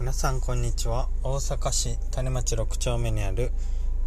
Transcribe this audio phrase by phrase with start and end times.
[0.00, 1.08] 皆さんこんにちは。
[1.22, 3.52] 大阪市種町6丁目にある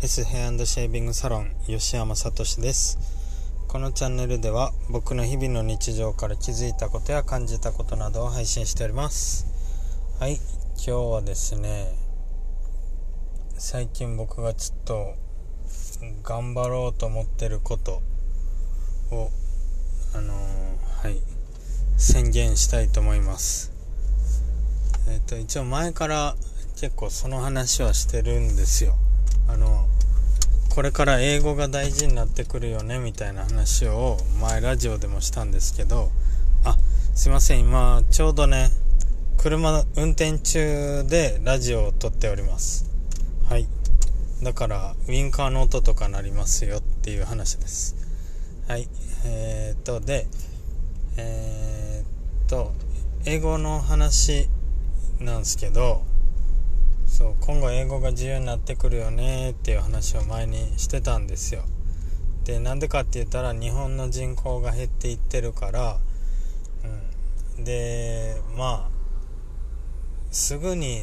[0.02, 3.00] S ヘアシェービングサロン吉山聡です。
[3.70, 9.48] このチャンネルでは僕の日々の日常から気づいたことや感じたことなどを配信しております。
[10.20, 10.34] はい
[10.76, 11.96] 今日はですね
[13.58, 15.14] 最近僕がちょっと
[16.22, 18.02] 頑張ろうと思ってること
[19.12, 19.32] を
[20.14, 21.22] あのー、はい
[21.96, 23.77] 宣言したいと思います。
[25.10, 26.36] えっ、ー、と一応前から
[26.80, 28.96] 結構その話はしてるんですよ。
[29.48, 29.88] あの
[30.70, 36.12] これから英語が大事になってくるよねみたいな話を前ラジオでもしたんですけど
[36.64, 36.78] あ
[37.16, 37.62] すいません。
[37.62, 38.70] 今ちょうどね
[39.38, 42.90] 車運転中でラジオを撮っております。
[43.50, 43.68] はい。
[44.44, 47.96] だからウィンカーの音とか鳴りますよっていう話です。
[48.68, 48.88] はい。
[49.26, 50.28] えー、っとで
[51.16, 52.74] えー、っと
[53.26, 54.48] 英語の話
[55.20, 56.04] なんですけど
[57.08, 61.64] そう今後英語が重要になってくるよねっていう話を前にしてたんですよ。
[62.44, 65.98] でなんでかって言ったら日本の人口が減っていってるから、
[67.58, 68.98] うん、でまあ
[70.32, 71.02] すぐに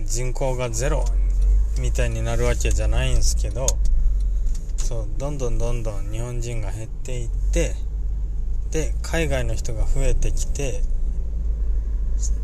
[0.00, 1.04] 人口がゼロ
[1.80, 3.66] みたいになるわけじゃないんですけど
[4.76, 7.74] そうどんどんどんどん日本人が減っていって
[8.70, 10.82] で海外の人が増えてきて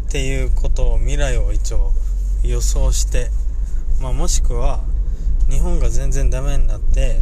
[0.07, 1.93] っていうことを未来を一応
[2.45, 3.31] 予想して、
[4.01, 4.81] まあ、もしくは
[5.51, 7.21] 日本が全然ダメになって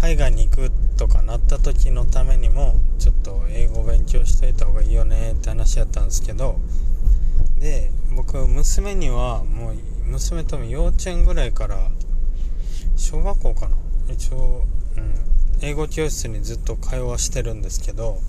[0.00, 6.60] 海外に行くとかなった時のためにもちょっと英語を勉強しといた方がいいよねって話やったんですけど
[7.58, 11.90] で僕娘にはもう娘とも幼稚園ぐらいから
[12.96, 13.76] 小学校かな。
[14.12, 14.64] 一応、
[14.96, 15.14] うん、
[15.62, 18.20] 英語教室にずっと通わしてるんですけど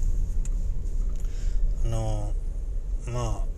[1.84, 2.32] あの
[3.08, 3.55] まあ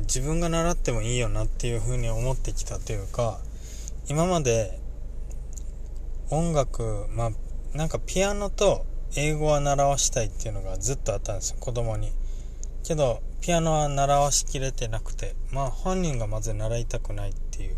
[0.00, 3.38] 自分が習ってもいいよなっていうふうに思ってきたというか
[4.08, 4.80] 今まで
[6.30, 7.30] 音楽まあ
[7.76, 8.84] なんかピアノと
[9.16, 12.10] 英語は習わしたいっていうのがずっとあったんですよ子供に。
[12.84, 17.76] けどピアノは習わしきれてなくてまあ本人がまず習いたくないっていう。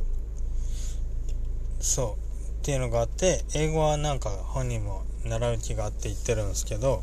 [1.81, 2.60] そう。
[2.62, 7.02] っていうのがあって英語はなんか本人も習う気があって言ってるんですけど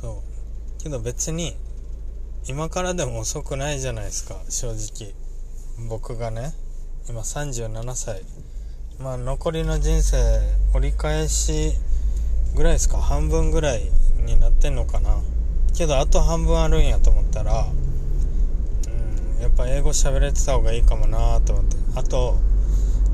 [0.00, 0.22] そ
[0.78, 0.82] う。
[0.82, 1.56] けど別に
[2.48, 4.36] 今からでも遅くないじゃないですか。
[4.48, 5.12] 正直。
[5.88, 6.52] 僕がね。
[7.08, 8.22] 今37歳。
[8.98, 10.16] まあ残りの人生
[10.74, 11.72] 折り返し
[12.54, 12.98] ぐらいですか。
[12.98, 13.90] 半分ぐらい
[14.24, 15.18] になってんのかな。
[15.76, 21.76] けどあと半分あるんやと思ったらうんやっぱ英語喋れてた方がいいかもなと思って。
[21.94, 22.38] あと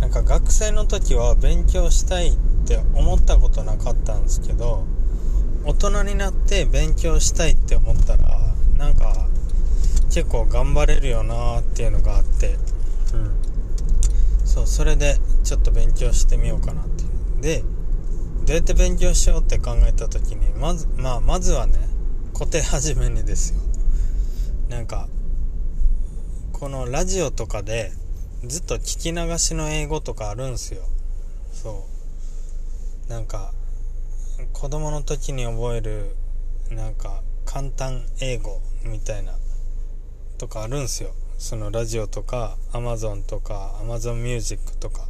[0.01, 2.37] なんか学生の時は勉強したいっ
[2.67, 4.85] て思ったことなかったんですけど
[5.65, 8.46] 大人になって勉強したいって思ったら
[8.77, 9.29] なんか
[10.11, 12.57] 結構頑張れるよなっていうのがあって。
[13.15, 13.47] うん
[14.57, 17.07] そうそれでちょっと勉強してみようかなってい
[17.39, 17.43] う。
[17.43, 17.63] で
[18.47, 21.79] どうやって勉強しようって考えた時にまずまあまずはね
[22.33, 23.61] 固定始めにですよ。
[24.71, 25.09] なんか
[26.53, 27.93] このラジオとかで
[28.45, 30.85] ずっと聞き流しの英語とかあるんすよ。
[31.53, 31.87] そ
[33.09, 33.11] う。
[33.11, 33.53] なんか
[34.55, 36.17] 子供の時に覚える
[36.71, 37.23] なんか
[37.57, 39.33] 簡単英語みたいな
[40.37, 41.15] とかあるんすよ。
[41.39, 45.09] そのラジオとか Amazon とか AmazonMusic とか。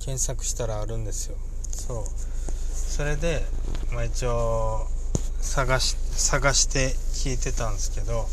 [0.00, 1.38] 検索したらあるんですよ。
[1.70, 2.04] そう。
[2.04, 3.40] それで
[3.90, 4.86] まあ一応
[5.40, 8.26] 探し探して聞いてたんですけど。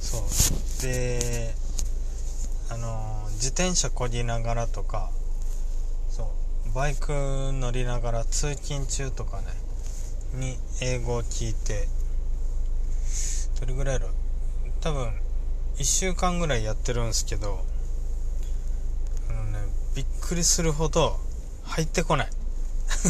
[0.00, 0.82] そう。
[0.82, 1.54] で
[2.70, 5.10] あの自転車こぎながらとか。
[6.08, 6.30] そ
[6.70, 6.72] う。
[6.72, 9.61] バイク乗りながら通勤中とかね。
[10.34, 11.88] に英語を聞いて
[13.60, 14.08] どれぐらいやろ？
[14.80, 15.12] 多分
[15.76, 17.64] 1週間ぐらいやってるんですけど
[19.30, 19.58] あのね
[19.94, 21.16] びっくりするほど
[21.64, 22.28] 入ってこない。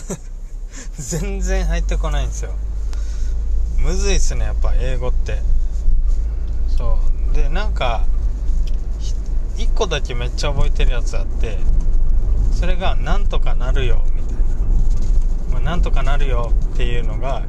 [0.98, 2.52] 全然入ってこないんですよ。
[3.78, 5.42] むずいっすねやっぱ英語って。
[6.76, 6.98] そ
[7.30, 7.34] う。
[7.34, 8.04] でなんか
[9.56, 11.58] 1個だけめっちゃ覚えてるやつあって
[12.52, 14.02] それが「なんとかなるよ」
[15.52, 17.42] 「まあ、なんとかなるよっていうのが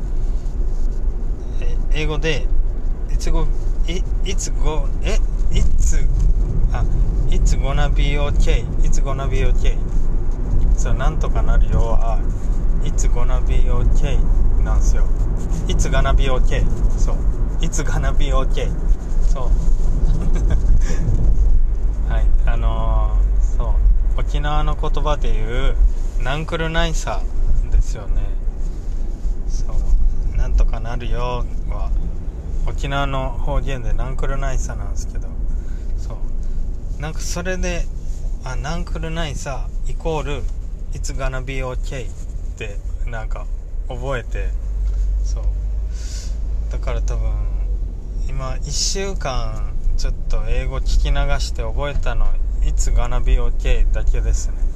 [1.93, 2.47] 英語で
[3.13, 3.45] 「いつご」
[4.25, 5.19] 「いつご」「え
[5.51, 5.99] いつ」
[6.73, 6.83] 「あ
[7.29, 9.77] いつごなびおけい」「いつごなびおけい」
[10.75, 12.19] そう「なんとかなるよ」は
[12.83, 14.19] 「いつごなびおけい」
[14.63, 15.03] なんすよ
[15.67, 16.65] 「いつがなびおけい」
[16.97, 17.15] そう
[17.61, 18.67] 「いつがなびおけい」
[19.29, 19.49] そう。
[22.11, 23.15] はいあの、
[23.57, 23.67] そう。
[24.19, 25.75] 沖縄の言葉で言う
[26.23, 27.21] 「なんくるないさ」
[27.93, 28.21] ですよね。
[29.47, 29.65] そ
[30.33, 30.35] う。
[30.35, 31.91] なんとかなるよは
[32.67, 35.27] 沖縄の方言でナンクルナイサなんですけど。
[35.97, 36.17] そ
[36.97, 37.01] う。
[37.01, 37.85] なんかそれで
[38.43, 40.43] あナンクルナイサイコール
[40.93, 42.11] It's gonna be okay っ
[42.57, 43.45] てなんか
[43.87, 44.49] 覚えて
[45.23, 45.43] そう。
[46.71, 47.31] だから多分
[48.27, 52.25] 今1週間ちょっと英語聞き流して覚えたの
[52.61, 54.72] It's gonna be okay だけですね。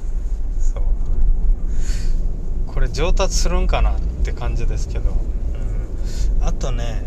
[2.78, 7.02] これ上達するんかなって感じですけど、うん、あとね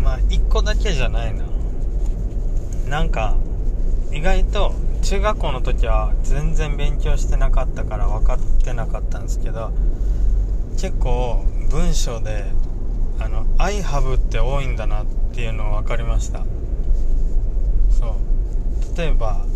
[0.00, 1.44] まあ1個だけじゃないな
[2.88, 3.36] なんか
[4.10, 9.70] 意外と中学校の時は全然勉強してなかったから分かってなかったんですけど
[10.80, 12.42] 結構文章で
[13.20, 16.40] あの「I have」って多いんだなっていうの分かりました。
[17.88, 18.98] そう。
[18.98, 19.46] 例えば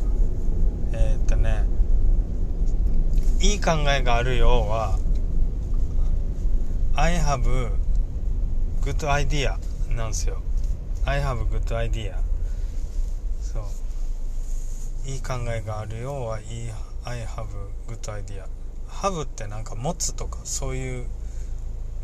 [0.92, 1.64] えー、っとね
[3.48, 4.98] いい考えがあるよは
[6.94, 7.70] I have
[8.82, 9.56] good idea
[9.88, 10.42] なんですよ。
[11.06, 12.14] I have good idea
[13.40, 15.08] そう。
[15.08, 16.40] いい考えがあるよは
[17.04, 17.46] I have
[17.86, 18.44] good idea
[18.86, 21.06] have ってなんか持つとかそういう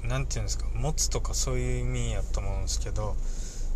[0.02, 3.16] 何て言うんですか持つとかそういう意味やと思うんですけど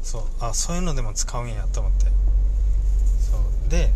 [0.03, 2.07] そうあそういうのでも使うんやと思って。
[2.07, 3.37] そ
[3.67, 3.69] う。
[3.69, 3.93] で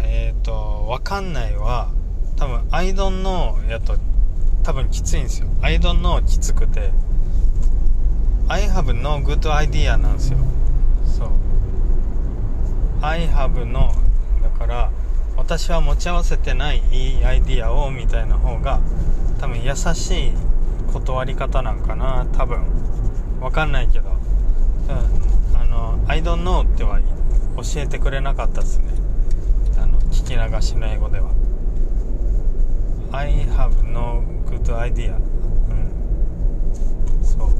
[0.00, 1.90] えっ、ー、と分かんないは
[2.36, 3.96] 多分 I don't know やと
[4.62, 5.48] 多分きついんですよ。
[5.62, 6.90] I don't know きつくて
[8.48, 10.38] I have no good idea なんですよ。
[11.06, 11.28] そう。
[13.02, 13.92] I have no
[14.42, 14.90] だから
[15.36, 18.80] 私は持ち合わせてないいいアイディアをみたいな方が
[19.40, 20.32] 多分優しい
[20.92, 22.88] 断り方なんかな多分。
[23.40, 24.12] わかんないけど、う
[25.54, 26.98] ん、あの I don't know っては
[27.56, 28.92] 教えてくれなかったですね。
[30.28, 31.30] き流しの英語では。
[33.12, 35.20] I have no good idea う
[35.72, 37.24] ん。
[37.24, 37.50] そう。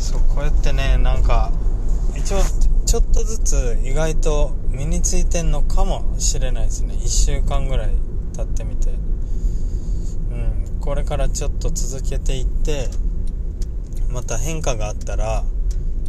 [0.00, 1.52] そうこうやってねなんか
[2.16, 2.38] 一応
[2.86, 6.94] ちょっとずつ意外と身についてんのかもしれないですね。
[6.94, 7.90] 1週間ぐらい
[8.34, 8.88] 経ってみて。
[8.88, 8.92] う
[10.34, 10.80] ん。
[10.80, 12.88] これからちょっと続けていって
[14.08, 15.44] また変化があったら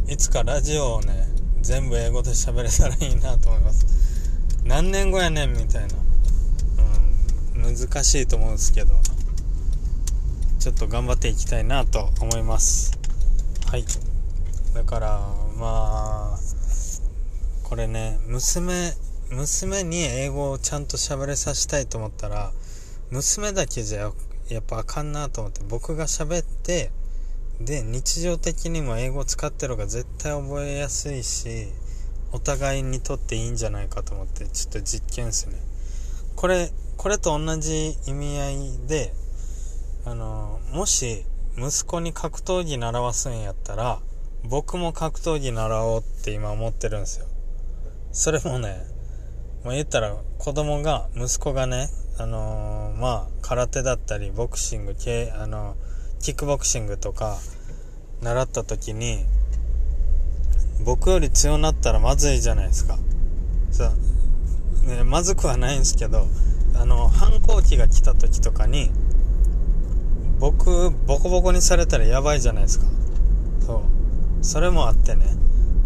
[0.08, 1.28] いつかラジオをね
[1.60, 4.13] 全部英語で喋れたらいいなと思います。
[4.64, 5.94] 何年後やねんみたいな。
[7.56, 8.94] うん難しいと思うんですけど。
[10.64, 12.98] ちょっと頑張っていきたいなと思います。
[13.66, 13.84] はい。
[14.74, 15.20] だから
[15.58, 16.38] まあ
[17.62, 18.94] これね娘
[19.30, 22.50] 娘に英語をちゃんと喋れさせたいと思ったら
[23.10, 24.12] 娘だけじゃ
[24.48, 26.90] やっぱあかんなと思って僕が喋って
[27.60, 31.68] で日常的にも英語を使ってる方が絶対覚えやすいし
[32.34, 35.54] お互いにとっていいんじゃないかと思ってちょっと実験ですね。
[36.34, 39.12] これこれと同じ意味合いで
[40.04, 41.24] あのもし
[41.56, 44.00] 息子に格闘技習わすんやったら
[44.42, 47.26] 僕も格闘技習おうって今思ってるんですよ。
[48.10, 48.84] それもね
[49.62, 51.88] もう言ったら子供が息子がね
[52.18, 55.76] あのー、まあ空手だったりボクシング系あの
[56.20, 57.38] キックボクシングとか
[58.22, 59.24] 習った時に
[60.80, 62.98] 僕より強なったらまずいじゃないですか。
[63.70, 63.92] さ
[64.86, 66.26] ねまずくはないんですけど
[66.74, 68.90] あの反抗期が来た時とかに
[70.38, 72.86] 僕ボコボコにされたらやばいじゃないですか。
[73.60, 74.44] そう。
[74.44, 75.26] それもあってね。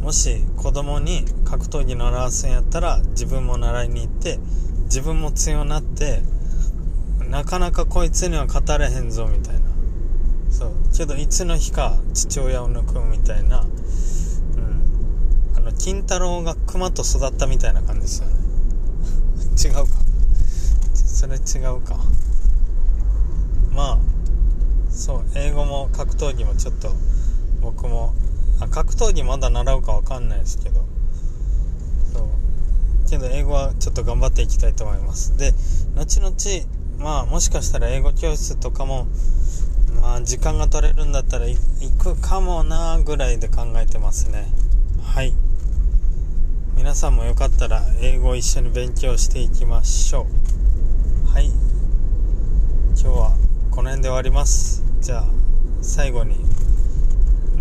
[0.01, 4.39] もし子供に格闘技習わすんやったら自分も習いに行って
[4.85, 6.23] 自分も強なって
[7.29, 9.61] なかなかこいつには勝たれへんぞみたいな。
[10.51, 10.73] そう。
[10.97, 13.65] けどいつの日か父親を抜くみたいな。
[15.71, 18.35] の金太郎が熊と育ったみたいな感じですよね。
[19.63, 19.99] 違うか。
[20.95, 21.99] それ違うか。
[23.73, 23.99] まあ
[24.91, 26.93] そう英語も格闘技もちょっと
[27.61, 28.15] 僕も
[28.61, 30.85] あ格闘技まだ習うか分かんないですけど。
[32.13, 33.11] そう。
[33.11, 35.37] けど英語はちょっと頑張っていきたいと思います。
[35.37, 35.55] で
[35.97, 36.35] 後々
[36.99, 39.07] まあもしかしたら英語教室とかも
[40.01, 41.59] まあ時間が取れるんだったら行
[41.99, 44.49] くかもなぐらいで考えてますね。
[45.03, 45.35] はい。
[46.99, 50.27] さんもよかったら英語を一緒に勉強していきましょ
[51.29, 53.37] うはい今日は
[53.71, 55.25] この辺で終わりますじゃあ
[55.81, 56.35] 最後に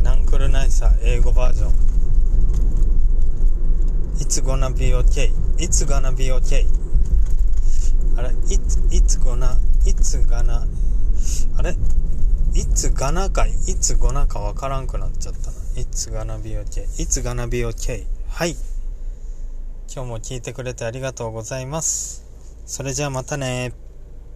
[0.02, 1.72] ナンクルナイサー英語バージョン
[4.18, 5.32] It's gonna be okay.
[5.60, 6.66] It's gonna be okay.
[8.18, 10.66] あれ It's, it's gonna, it's gonna,
[11.58, 11.76] あれ
[12.56, 15.58] It's gonna か It's gonna かわからんくなっちゃったな。
[15.76, 16.86] It's gonna be okay.
[16.98, 18.08] It's gonna be okay.
[18.30, 18.56] はい。
[19.98, 22.24] 今日も聞いてくれてありがとうございます。
[22.68, 23.74] それじゃあまたね